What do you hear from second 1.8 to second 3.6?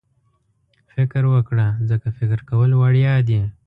ځکه فکر کول وړیا دي.